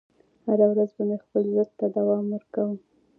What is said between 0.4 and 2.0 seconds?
هره ورځ به مې خپل ضد ته